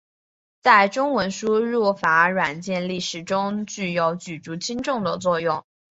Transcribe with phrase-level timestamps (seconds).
[0.63, 5.63] 在中文输入法软件历史中具有举足轻重的作用。